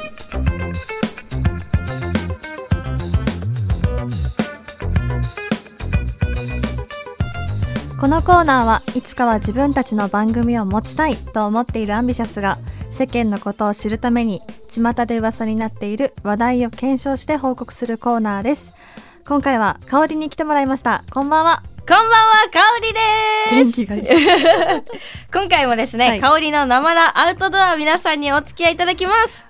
[8.00, 12.58] このコーナーはいつかは自分たちの番組を持ちたいと思っているアンビシャスが
[12.92, 18.74] 世間のことを知るために巷で噂になっている話題を検証して報告するコーナーです
[19.28, 22.16] 今回は香りに来てもらいましたこんばんはこんばんは、
[22.52, 23.74] 香りです。
[23.74, 24.04] 気がいい
[25.34, 29.48] 今回もですね、はい香りの生ラアウトドア皆さんにお付き合いいただきます。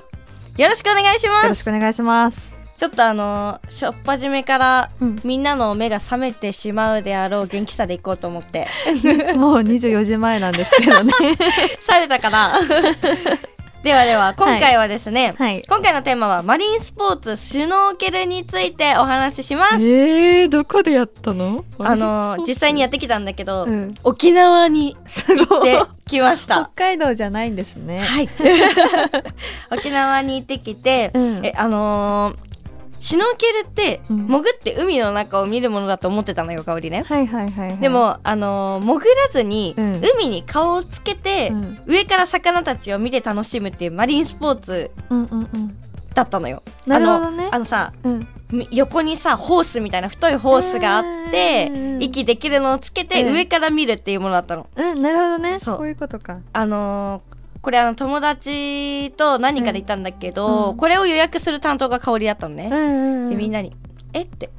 [0.56, 1.48] よろしくお願いしよます。
[1.50, 5.22] ろしくお願いしますちょっとあのーしょっぱじめから、うん。
[5.26, 8.68] みんなの目が覚めてしまうであろう元気さでいこうと思って。
[9.36, 11.12] もう24時前なんですけどね。
[11.86, 12.54] 覚めたかな？
[13.84, 15.64] ではでは、今回はですね、はい。
[15.68, 19.76] 今回のテーマはマリンスポーツ、シュノーケルについてお話しします。
[19.76, 21.64] えー、どこでやったの？
[21.80, 23.94] あのー実際にやってきたんだけど、うん。
[24.04, 26.72] 沖縄にす行ってきまし北た。
[26.76, 28.00] 海道じゃないんですね。
[28.02, 28.30] はい。
[29.72, 31.46] 沖縄に行ってきて、うん。
[31.46, 32.49] え、あのー
[33.00, 34.28] シュノーケルって、うん。
[34.28, 37.04] 潜って海の中を見るものだと思ってたのよ、香りね。
[37.08, 40.02] はいはいはい、はい、でも、あのー潜らずに、うん。
[40.16, 41.80] 海に顔をつけて、うん。
[41.86, 45.78] 上から魚たちを見て楽しむっていうマリンスポーツうんうんうん。
[46.14, 46.64] だったのよ。
[46.86, 47.46] なるほどね。
[47.46, 48.28] あのあのさ、うん。
[48.52, 52.04] み横にさホースみたいな太いホースがあってうん。
[52.04, 53.34] 息できるのをつけてうん。
[53.34, 54.68] 上から見るっていうものだったの。
[54.76, 55.60] うんなるほどね。
[55.60, 55.78] そう。
[55.78, 56.40] こういうことか。
[56.52, 60.78] あのーこれあの友達と何かで行ったんだけど、うん。
[60.78, 62.70] これを予約する担当が香りだったのね。
[62.72, 63.30] うんうんうん。
[63.30, 63.76] でみんなに
[64.14, 64.50] 「えっ?」て。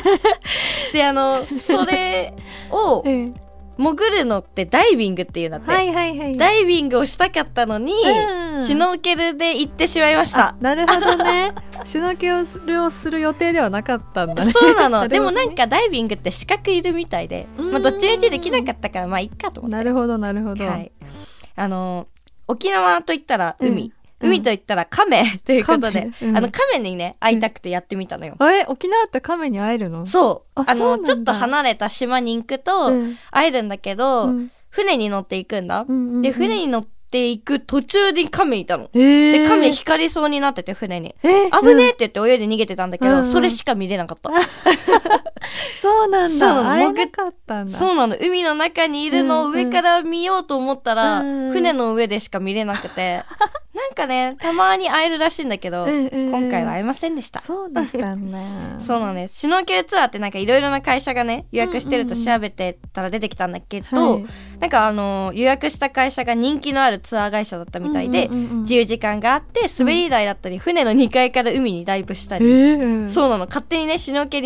[0.92, 2.32] であのそれ
[2.70, 3.34] をうん。
[3.78, 5.70] 潜るのってダイビングっていうんだって。
[5.70, 10.50] はいはいはいダイビングをしたかったのに、うんシュノーケルで行ってしまいました。
[10.50, 10.56] あ。
[10.62, 11.52] なるほどね。
[11.84, 12.30] シュノーケ
[12.66, 14.50] ルをする予定ではなかったんだね。
[14.50, 15.08] そうなの。
[15.08, 19.76] でもなんかダイビングって資格いるみたいで、まあ、どっちみちできなかったからまあいっかと思って。
[19.76, 20.90] なるほどなるほど、はい、
[21.54, 22.06] あの
[22.48, 24.28] 沖縄といったら海、うん。
[24.28, 26.30] 海といったら亀ということで、亀。
[26.30, 26.36] うん。
[26.36, 30.06] あの亀にね会いたくてやってみたのよ、あれ沖縄って亀に会えるの？
[30.06, 30.62] そう。
[30.66, 33.16] あのちょっと離れた島に行くとうん。
[33.30, 34.50] 会えるんだけど、うん。
[34.68, 36.22] 船に乗っていくんだ、うんうんうん。
[36.22, 36.95] で船に乗って
[37.30, 41.14] いく途中に亀いたの、えー、で亀光りそうになってて船に。
[41.22, 43.18] えー危ねえって言って泳いで逃げてたんだけど、うん。
[43.18, 44.30] うんそれしか見れなかった、
[45.80, 47.78] そうなんそうだ会え潜っなかったんだ。
[47.78, 48.16] そうなの。
[48.20, 51.48] 海の中にいるのを上から見ようと思ったら、うん。
[51.48, 53.22] うん船の上でしか見れなくて。
[53.76, 56.30] なんかねたまに会えるらしいんだけど、うんうんうん。
[56.30, 57.40] 今回は会えませんでした。
[57.40, 58.38] そうだったんだ。
[58.80, 64.24] そうなのねシュノーケルツアーってなんかいろいろな会社がね予約してると調べてたら出てきたんだけど、はい。
[64.60, 73.46] なんかあの予約した会社が人気のあるツアー会社だったみたいで、自由時間があって滑り台だったり、船の2階から海にダイブしたえり、ー、そうなの。
[73.46, 74.40] 勝手にねシュノーケ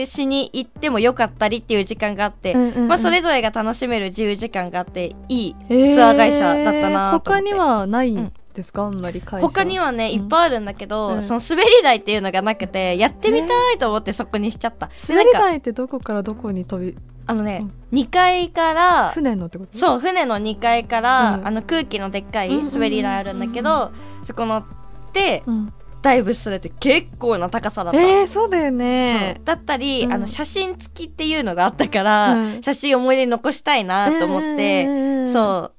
[0.00, 5.94] ルしに行ってもよかったりっていう時間があって、まあ、それぞれが楽しめる自由時間があっていいえー。
[5.94, 9.46] ツアー会社だったなと思って、他にはないんですか、あんまり会社。
[9.46, 11.22] 他にはね、いっぱいあるんだけど、うん。
[11.22, 19.76] その滑り台っていうのがなくてやってみたいと思ってそこにしちゃった、で滑り台ってどこからどこに飛びあのね、2階から船のってこと？
[19.76, 21.46] そう船の2階から、うん。
[21.46, 22.54] あの空気のでっかいうん。
[22.54, 23.90] うんうんうん滑り台あるんだけど、
[24.24, 24.64] そこ乗っ
[25.12, 28.00] てうん、ダイブするって結構な高さだった。
[28.00, 29.40] えー、そうだよね。
[29.44, 30.12] だったり、うん。
[30.12, 32.62] あの写真付きっていうのがあったから、うん。
[32.62, 34.86] 写真思い出に残したいなと思って、
[35.28, 35.76] うそう。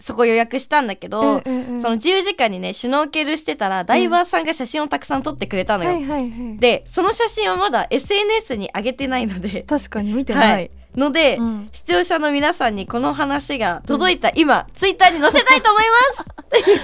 [0.00, 1.82] そこ予約したんだけど、んうんうん。
[1.82, 5.90] その自由時間にねシュノーケルしてたらダイバーさんが写真をたくさん撮ってくれたのよ。
[5.90, 6.58] はいはいはい。
[6.58, 11.66] でその写真はまだ SNS に上げてないので、確かに見てない、はい、ので、うん。
[11.72, 15.82] 視聴者の皆さんにこの話が届いた今、ツイッターに載せたいと思い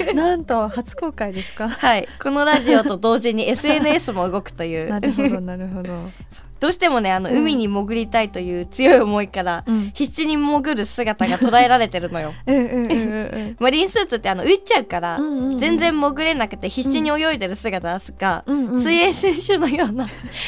[0.04, 0.14] ます。
[0.14, 1.68] なんと初公開ですか？
[1.68, 2.08] はい。
[2.22, 4.88] このラジオと同時に SNS も動くという。
[4.88, 5.94] なるほどなるほど
[6.60, 7.36] どうしてもねあの、うん。
[7.38, 9.90] 海に潜りたいという強い思いから、うん。
[9.94, 12.34] 必死に潜る姿が捉えられてるのよ。
[13.58, 18.66] マリンスーツってあの浮いちゃうから、うんうんうん全然潜れなくて必死に泳いでる姿が、うん。
[18.68, 20.06] うん水泳選手のような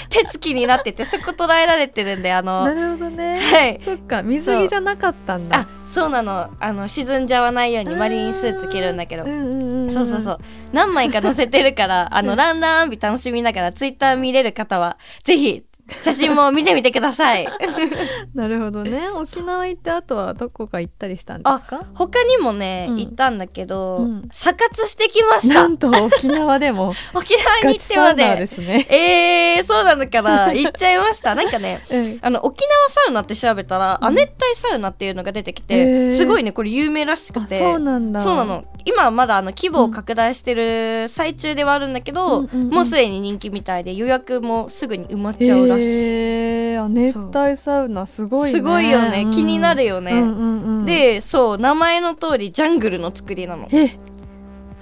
[0.08, 3.38] 手つきになっててそこ捉えられてるんであの なるほどね。
[3.40, 3.80] はい。
[3.82, 5.60] そっか水着じゃなかったんだ。
[5.60, 6.50] あそうなの。
[6.60, 9.24] あの沈んじゃわないようにマリンスーツ着るんだけど。
[9.24, 10.38] うんうんうんそうそうそう。
[10.72, 15.62] 何枚か載せてるからあのランランビ楽しみながらツイッター見れる方はぜひ
[16.00, 17.46] 写真も見てみてください。
[18.34, 19.08] なるほどね。
[19.14, 21.84] 沖縄行ってあとはどこか行ったりしたんですか？
[21.94, 22.96] 他にもね、うん。
[22.98, 24.28] 行ったんだけど、うん。
[24.30, 25.54] 査活してきました。
[25.54, 26.92] なんと沖縄でも。
[27.14, 28.36] 沖縄ガに行ってまで。
[28.36, 28.86] ですね。
[29.56, 30.52] えー、そうなのかな。
[30.52, 31.34] 行っちゃいました。
[31.34, 32.18] なんかねうん。
[32.22, 36.16] あの沖縄サウナって調べたら、亜熱帯サウナっていうのが出てきて、へー。
[36.16, 38.20] すごいねこれ有名らしくあてそうなんだ。
[38.22, 42.70] そうなの今はまだあの規模を拡大してる最中ではあるんだけど、うんうんうん。
[42.70, 48.56] もうすでに人気みたいで予約もすぐに埋まっちゃうらしい、へーあ熱帯サウナすごいね。
[48.56, 50.84] すごいよね、気になるよね、うんうんうん。
[50.84, 53.68] でそう名前の通りジャングルの作りなの。
[53.70, 53.96] え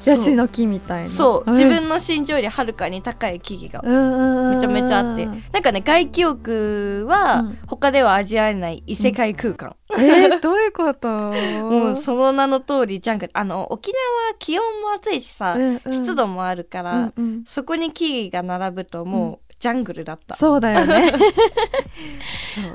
[0.06, 1.08] ヤシの木みたいな。
[1.10, 1.52] そう、ん。
[1.54, 5.26] 自分の身長よりはるかに高い木々がめめちゃめちゃあって。
[5.26, 7.58] なんかね外気浴はうん。
[7.66, 11.08] 他では味わえない異世界空間、えー、 どういうこと？
[11.08, 15.92] もうその名の通りジャングルあの沖縄気温も暑いしさ、うんうん。
[15.92, 17.44] 湿度もあるから、うんうん。
[17.46, 21.12] そこに木々が並ぶともうジャングルだった、そうだよね。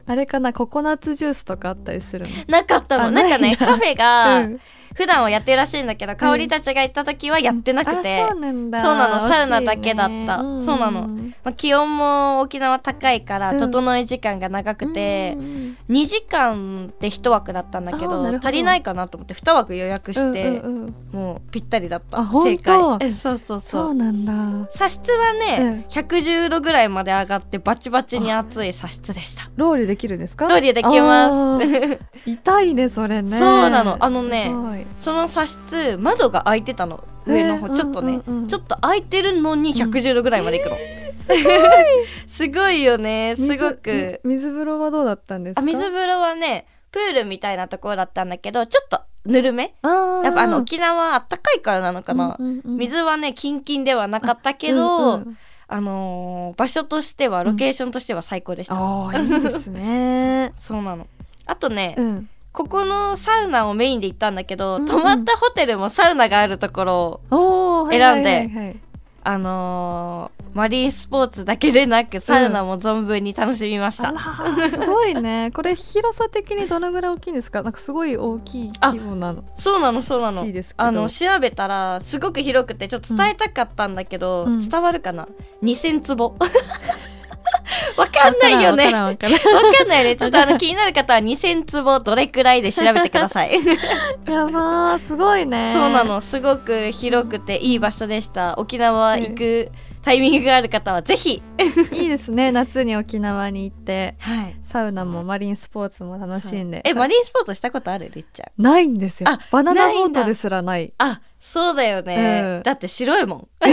[0.05, 2.59] あれかなココナッツジュースとかあったりするの？
[2.59, 3.05] なかったの。
[3.05, 4.59] あなんかね カフェがうん。
[4.93, 8.81] 普段はやってるらしいんだけど、香りたちが行った時はやってなくて、あそうなんだ。
[8.81, 9.19] そうなの。
[9.19, 10.41] サウナだけだった。
[10.41, 11.01] ねそうなの。
[11.43, 13.59] まあ、気温も沖縄高いからうん。
[13.59, 21.19] 整い時間が長くて、うんうん2時間で1枠だったんだけど足りないかなと思って2枠予約して、うんうんうん。
[21.19, 22.23] もうぴったりだった。
[22.23, 22.97] 正当？
[22.97, 23.09] 解。
[23.09, 24.67] えそうそうそそううなんだ。
[24.71, 25.85] 茶室はね、うん。
[25.89, 29.49] 110度ぐらいまで上がってバチバチに熱い茶室でした。
[29.55, 30.45] ロウリュできるんですか？
[30.47, 31.99] ロウリュできます。
[32.29, 33.29] 痛いねそれね。
[33.37, 33.97] そうなの。
[33.99, 34.51] あのね
[35.01, 37.03] その茶室窓が開いてたの。
[37.25, 38.47] 上の方、えーちょっとね、うんうんうん。
[38.47, 40.77] ちょっと開いてるのに110度ぐらいまで行くの、
[42.27, 42.83] すごい。
[42.83, 43.35] よね。
[43.35, 44.21] すごく。
[44.23, 45.61] 水水風呂はどうだったんですか？
[45.61, 49.73] あ水風呂はねプールみたいなところだったんだけどちょっとぬるめ。
[50.23, 52.77] やっぱあの沖縄あったかいからなのかな、うんうんうん。
[52.77, 60.53] 水はねキンキンではなかったけど、うんうんあのー場所としてはロケーションとしては最高でした、あーいいですね。
[60.57, 61.07] そうなの。
[61.45, 62.29] あとね、うん。
[62.51, 64.87] ここのサウナをメインで行ったんだけど、うんうん。
[64.87, 68.75] 泊まったホテルもサウナがあるところを選んで
[69.23, 75.51] あのーマリンスポーツだけでなくサウナも存分に楽しみました、あらーすごいね。
[75.53, 77.61] これ広さ的にどのぐらい大きいんですか？
[77.61, 79.43] なんかすごい大きい規模なの。
[79.53, 80.45] そうなのそうなの。
[80.77, 84.59] あの調べたらすごく広くてちょっと伝えたかったんだけど、うん。
[84.69, 85.27] 伝わるかな
[85.61, 86.37] ？2000坪。
[87.97, 88.85] わかんないよね。
[88.93, 90.15] わからんないね。
[90.15, 93.51] ちょっとあの 気になる方は2000坪どれくらいで調べてください。
[94.25, 95.73] やばーすごいね。
[95.73, 96.21] そうなの。
[96.21, 98.55] すごく広くていい場所でした。
[98.57, 99.69] 沖縄行く
[100.05, 101.41] タイミングがある方はぜひ。
[101.91, 102.51] いいですね。
[102.53, 104.55] 夏に沖縄に行ってはい。
[104.61, 106.81] サウナもマリンスポーツも楽しんで。
[106.85, 108.11] え、マリンスポーツしたことある？
[108.13, 108.61] りっちゃん。
[108.61, 109.29] ないんですよ。
[109.29, 110.93] あバナナボートですらない。
[110.99, 112.41] あ、そうだよね。
[112.43, 112.63] うん。
[112.63, 113.47] だって白いもん。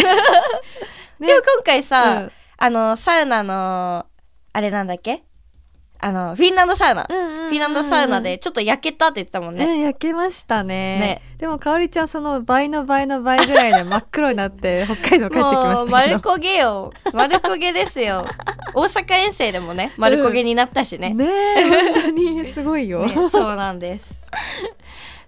[1.20, 1.28] ね。
[1.28, 2.32] でも今回さ、うん。
[2.56, 4.06] あの、サウナの、
[4.54, 5.24] あれなんだっけ？
[6.04, 7.06] あの、フィンランドサウナ。
[7.08, 9.66] うんうんうんフィンランドサウナでちょっと焼けたって言ってたもんね。
[9.66, 10.98] ね、焼けましたね。
[10.98, 11.22] ね。
[11.36, 15.90] でもかおりちゃんその倍の倍の倍ぐらいで真っ黒になって北海道帰ってきましたけど。
[15.90, 16.92] 丸焦げよ。
[17.12, 18.24] 丸焦げですよ。
[18.72, 21.26] 大阪遠征でもね丸焦げになったしね,、ね
[21.58, 24.26] え本当にすごいよ、 ねそうなんです。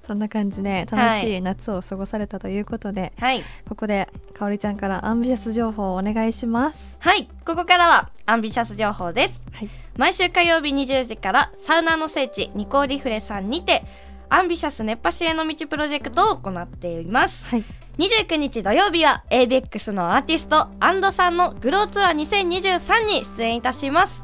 [0.07, 3.45] そんな感じで楽しい夏を過ごされたということで、はい。
[3.69, 6.97] ここでかおりちゃんからアンビシャス情報をお願いします。
[7.01, 7.29] はい。
[7.45, 13.85] ここからはアンビシャス情報です、はい毎週火曜日20時からサウナーの聖地ニコリフレさんにて
[14.29, 17.47] アンビシャス熱波師への道プロジェクトを行っています。
[17.49, 17.65] はい。
[17.99, 24.23] 29日土曜日は AVEX のアーティストアンドさんのグローツアー2023に出演いたします。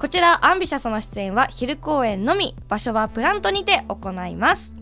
[0.00, 4.72] こちらアンビシャスの出演は昼公演のみ場所はプラントにて行います。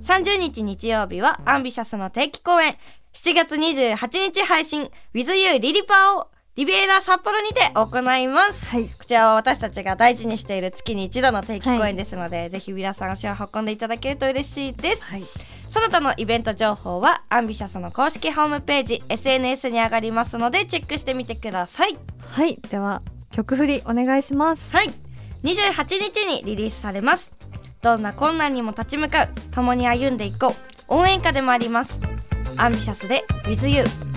[0.00, 2.76] 30日日曜日はアンビシャスの定期公演。
[3.12, 4.90] 7月28日配信。
[5.12, 8.64] With You リリパーをリビエラ札幌にて行います。
[8.66, 8.84] はい。
[8.84, 15.04] こちらは私たちが大事にしている月に一度の定期公演ですので、ぜひ皆さん足を運んでいただけると嬉しいです。
[15.04, 15.24] はい。
[15.68, 21.96] その他のイベント情報はアンビシャスの公式ホームページ SNS に上がりますのでチェックしてみてください。
[22.20, 22.60] はい。
[22.70, 24.76] では曲振りお願いします。
[24.76, 24.92] はい。
[25.42, 27.32] 28日にリリースされます。
[27.82, 30.54] どんな困難にも立ち向かう共に歩んでいこ
[30.88, 32.00] う応援歌でもあります。
[32.56, 34.13] アンビシャスで With You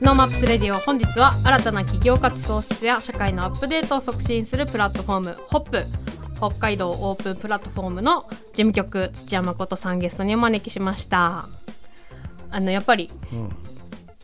[0.00, 5.84] ノーマップスレディオ本日は新たな企業価値創出や社会のアップデートを促進するプラットフォームホップ。
[6.38, 11.46] 北海道オープンプラットフォームの事務局土屋誠さんゲストにお招きしました
[12.50, 13.50] あのやっぱりうん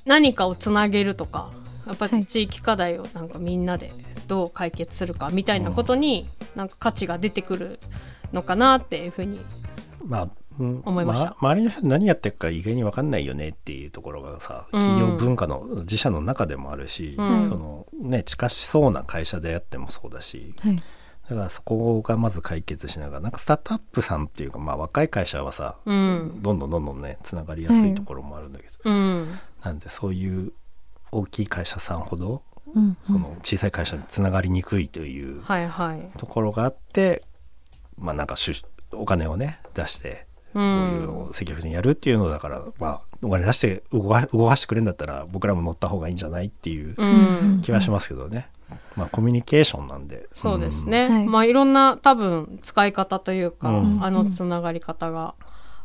[0.07, 1.51] 何かをつなげるとか
[1.87, 3.93] やっぱはいり地域課題をなんかみんなで
[4.29, 7.81] どう解決するかみたいなことになんか価値が出てくる
[8.33, 9.45] のかなっていうふうに
[10.07, 11.37] まあ、うん思いました。
[11.41, 14.81] 周りの人何やってるか意外に分かんないよねっていうところがさうん。
[14.81, 17.49] 企業文化の自社の中でもあるし、うん。
[17.49, 20.83] そのね近しそうな会社であってもそうだしはい。
[21.29, 26.39] だからそこがまず解決しながらなんかスタートアップさんっていうか、まあ、若い会社はさ、うん。
[26.41, 29.29] どんどんどんどんねつながりやすいところもあるんだけど、うん。
[29.63, 30.53] なんでそういう
[31.11, 32.43] 大きい会社さんほど
[32.75, 32.97] うん。
[33.07, 36.11] その小さい会社につながりにくいというはいはい。
[36.17, 37.23] ところがあって、
[37.99, 40.26] まあなんか出お金をね出してう
[40.57, 47.61] こういうんのを積極的にやるっていうのだから、まあお金出して動か動かしてくれるんだったら僕らも乗った方がいいんじゃないっていううん。
[47.63, 48.49] 気はしますけどね。
[48.97, 50.29] まあコミュニケーションなんで。
[50.33, 51.53] そうですね、はいまあい。
[51.53, 54.03] ろんな多分使い方というか、うん。
[54.03, 55.35] あのつながり方が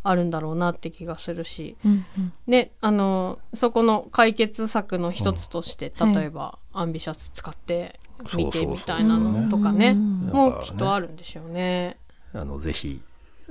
[0.04, 2.34] あるんだろうなって気がするし、うんうん。
[2.48, 6.14] ねあのそこの解決策の一つとして、うん。
[6.14, 8.00] 例えば、アンビシャス使って
[8.36, 9.94] 見てみたいなのとかね。
[9.94, 11.98] もうきっとあるんでしょうね。
[12.34, 13.02] あのぜひ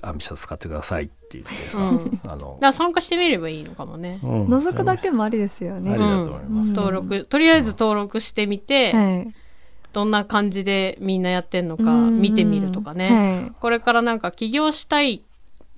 [0.03, 2.21] アンビシャス使ってくださいって言ってさ、うん。
[2.25, 4.21] あのだ参加してみればいいのかもね。
[4.23, 4.47] うん。
[4.47, 5.93] 覗くだけもありですよね。
[5.93, 6.75] ありだと思います、うん。
[6.75, 9.35] 登録とりあえず登録してみて、はい。
[9.93, 12.21] どんな感じでみんなやってんのかうん。
[12.21, 13.09] 見てみるとかね、
[13.41, 13.53] はい。
[13.61, 15.25] これからなんか起業したい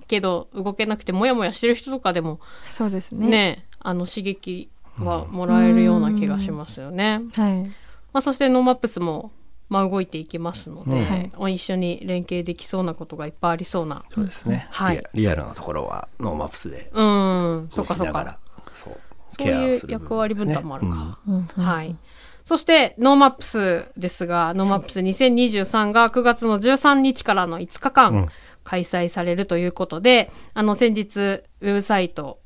[0.07, 3.27] けど動けなくてモヤモヤしてる人とかでもそうですね。
[3.29, 4.69] ねあの刺激
[4.99, 7.23] はもらえるような気がしますよね。
[7.35, 7.73] はい。
[8.13, 9.33] まあ、そして NoMaps も、
[9.73, 11.39] まあ、動いていきますので、うん。
[11.39, 11.55] はい。
[11.55, 15.03] 一緒に連携できそうなことがいっぱいありそうなそうですね、はい。
[15.15, 17.67] リアルなところは NoMaps でうん。
[17.71, 18.39] そ動っかそっかきながら
[18.71, 19.01] そう
[19.31, 21.97] そういう役割分担もあるか、うんうんはい。
[22.45, 28.29] そして NoMaps ですが NoMaps 2023が9月の13日からの5日間、うん。
[28.65, 32.39] 開催されるということであの先日ウェブサイト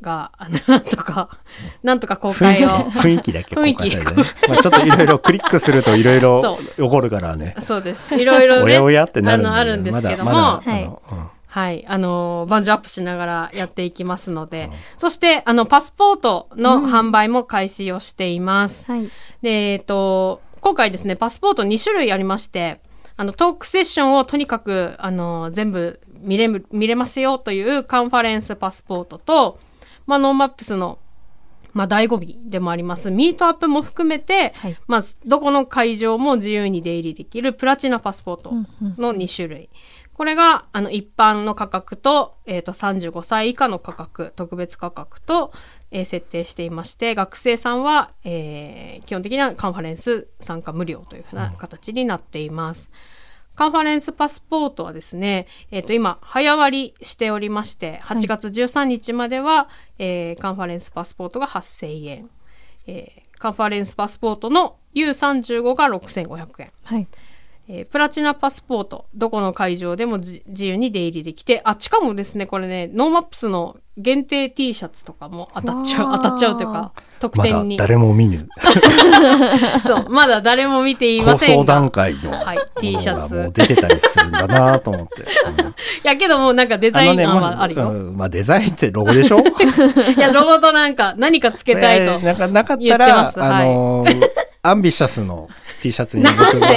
[0.00, 0.32] が
[0.68, 1.28] なんとか
[1.82, 2.68] なんとか公開を。
[2.90, 7.54] 雰囲気だけ公雰囲気開されてね、まあ、ちょっといろいろクリックするといろいろ そ起こるからね。
[7.60, 8.14] そうです。
[8.14, 10.72] いろいろねおやおやってなるねあのあるんですけども、まだまだ。
[10.72, 10.90] はい。
[11.52, 18.90] はい、あのバージョンアップしながらやっていきますので、そしてあのパスポートの販売も開始をしています。
[18.90, 19.10] はい。
[19.42, 22.80] で、えっと今回ですねパスポート2種類ありまして、
[23.16, 29.58] あのトークセッションをとにかくあの全部見れる見れますよというカンファレンスパスポートと、
[30.06, 30.98] まあ NoMaps の
[31.72, 33.10] まあ醍醐味でもあります。
[33.10, 34.76] ミートアップも含めて、はい。
[34.86, 38.94] まあどこの会場も自由に出入りできるプラチナパスポートうんうん。
[38.98, 39.70] の2種類。
[40.14, 45.52] これがあの一般の価格と,、えー、と35歳以下の価格特別価格と、
[45.90, 52.92] えー設定していまして学生さんは、えー基本的にはカンファレンス参加無料というふうな形になっています。
[53.54, 62.30] カンファレンスパスポートはですね、えー、と今早割りしておりまして8月13日までは、えーカンファレンスパスポートが8000円、
[62.86, 66.72] えーカンファレンスパスポートの U35 が6500円。
[66.84, 67.08] はい
[67.74, 78.48] えープラチナパスポートどこの会場でもじ自由に出入りできてあしかもですねこれね NoMaps の限定 T シャツとかも当たっちゃう当たっちゃうというか特まだ典に、誰も見ぬ。
[79.86, 83.50] そうまだ誰も見ていませんが段階のはい T シャツ。
[83.52, 85.22] 出てたりするんだなと思って。
[85.22, 85.24] う
[85.62, 85.72] んい
[86.04, 89.38] やけどもなんかデザインはあるよ、うんまあデザインってロゴでしょ？
[90.16, 93.38] いやロゴとなんか何かつけたいと、えーなんかなかっ言たら、ってます。
[93.40, 93.50] はい。
[93.50, 95.48] あのーアンビシャスの
[95.82, 96.68] T シャツに僕が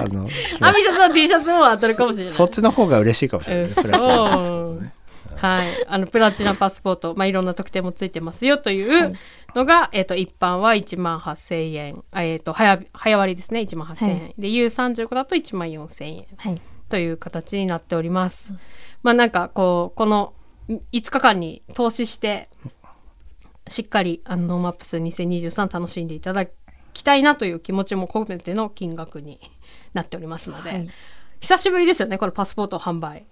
[0.00, 0.28] あの
[0.62, 2.34] アミシャスの T シャツも当たるかもしれない。
[2.34, 3.74] そっちの方が嬉しいかもしれない。
[3.74, 4.92] プラチナパスポートね
[5.34, 9.12] はい、あのプラチナパスポート、まあ、いろんな特典もついてますよという
[9.54, 13.60] のが、えっと一般は1万8000円、あえっと早早割りですね。
[13.60, 14.34] 1万8000円、はい。
[14.38, 16.60] で U35 だと1万4000円はい。
[16.88, 18.54] という形になっております。
[19.02, 20.32] まあなんかこうこの
[20.68, 22.48] 5日間に投資して
[23.66, 26.46] しっかりあの NoMaps 2023楽しんでいただ
[26.96, 29.40] きたいなという気持ちも込めての金額に
[29.94, 30.88] なっておりますので、はい。
[31.40, 33.26] 久しぶりですよねこのパスポート販売。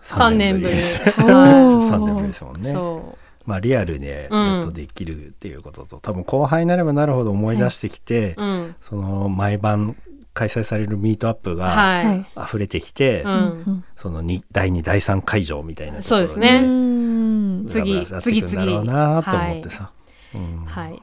[0.00, 0.74] 3年ぶり。
[1.18, 1.90] おはー。
[1.90, 2.70] 3年ぶりですもんいね。
[2.70, 3.18] そう。
[3.48, 8.74] まあリアルでやっとできるっていうことと、多分後半になればなるほど思い出してきて、うん。
[8.80, 9.96] その毎晩
[10.34, 12.26] 開催されるミートアップがはい、はい。
[12.46, 13.34] 溢れてきて、ううん。
[13.34, 17.66] んそのに第2第3会場みたいなところそうですうねん。
[17.66, 19.90] 次ブラブラやっていくんだろうなと思ってさ、
[20.34, 20.64] うん。
[20.66, 20.94] はい。
[20.94, 21.02] い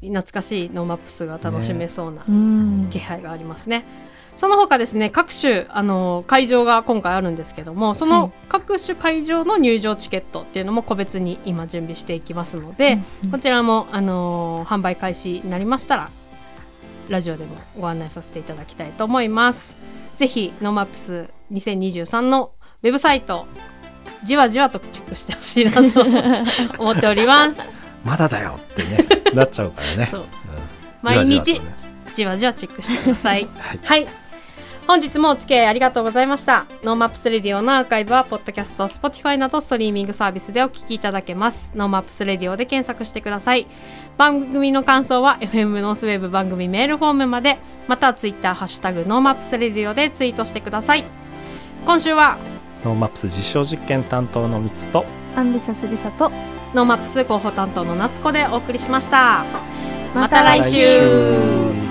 [0.00, 3.84] 懐かしい NoMaps が楽しめそうなうん気配がありますね。
[4.36, 16.10] その他ですね各種あの会場が今回あるんですけどもそはいの各種会場の入場チケットっていうのも個別に今準備していきますので、うんこちらもあの販売開始になりましたら
[17.08, 20.16] ラジオでもご案内させていただきたいと思います。
[20.16, 22.52] ぜひ NoMaps 2023の
[22.82, 23.46] ウェブサイト
[24.24, 26.04] じわじわとチェックしてほしいなと
[26.78, 27.80] 思っております。
[28.06, 30.26] まだだよってねなっちゃうからねそううん
[31.02, 33.46] 毎日じわじわとねじわじわチェックしてください。
[33.58, 34.06] はいはい。
[34.86, 36.64] 本日もお付き合いありがとうございました。
[36.84, 41.72] NoMaps Radio のアーカイブは、ポッドキャスト、Spotify などストリーミングサービスでお聞きいただけます。
[41.74, 43.66] NoMaps Radio で検索してください。
[44.16, 51.04] 番組の感想は、FM ノースウェブ番組メールフォームまで、または Twitter、ハッシュタグ、 NoMaps Radio でツイートしてください。
[51.84, 52.38] 今週は、
[52.84, 55.04] NoMaps 実証実験担当のみつと
[55.34, 56.30] アンビシャスリサと
[56.74, 59.44] NoMaps 広報担当の夏子でお送りしました。
[60.14, 61.85] また来週